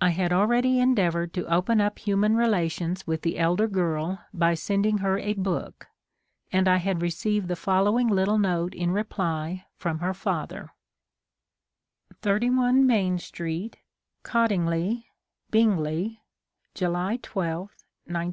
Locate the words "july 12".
16.74-17.62